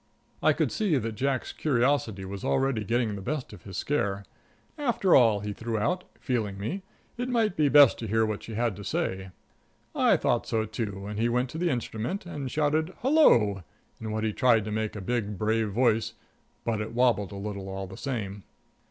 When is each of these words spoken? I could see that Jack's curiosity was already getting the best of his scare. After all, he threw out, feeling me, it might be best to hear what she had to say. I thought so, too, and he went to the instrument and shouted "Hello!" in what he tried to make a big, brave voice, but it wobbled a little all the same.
I 0.41 0.51
could 0.53 0.71
see 0.71 0.97
that 0.97 1.11
Jack's 1.11 1.53
curiosity 1.53 2.25
was 2.25 2.43
already 2.43 2.83
getting 2.83 3.15
the 3.15 3.21
best 3.21 3.53
of 3.53 3.65
his 3.65 3.77
scare. 3.77 4.25
After 4.75 5.15
all, 5.15 5.41
he 5.41 5.53
threw 5.53 5.77
out, 5.77 6.05
feeling 6.19 6.57
me, 6.57 6.81
it 7.17 7.29
might 7.29 7.55
be 7.55 7.69
best 7.69 7.99
to 7.99 8.07
hear 8.07 8.25
what 8.25 8.41
she 8.41 8.55
had 8.55 8.75
to 8.77 8.83
say. 8.83 9.29
I 9.93 10.17
thought 10.17 10.47
so, 10.47 10.65
too, 10.65 11.05
and 11.05 11.19
he 11.19 11.29
went 11.29 11.51
to 11.51 11.59
the 11.59 11.69
instrument 11.69 12.25
and 12.25 12.49
shouted 12.49 12.95
"Hello!" 13.03 13.61
in 13.99 14.09
what 14.11 14.23
he 14.23 14.33
tried 14.33 14.65
to 14.65 14.71
make 14.71 14.95
a 14.95 15.01
big, 15.01 15.37
brave 15.37 15.69
voice, 15.69 16.13
but 16.63 16.81
it 16.81 16.95
wobbled 16.95 17.31
a 17.31 17.35
little 17.35 17.69
all 17.69 17.85
the 17.85 17.95
same. 17.95 18.41